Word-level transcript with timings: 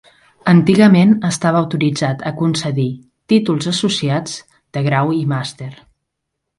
Antigament 0.53 1.11
estava 1.29 1.61
autoritzat 1.65 2.25
a 2.31 2.33
concedir, 2.41 2.87
títols 3.35 3.71
associats, 3.75 4.37
de 4.79 4.87
grau 4.91 5.17
i 5.23 5.25
màster. 5.37 5.73